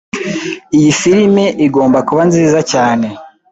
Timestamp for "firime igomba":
0.99-1.99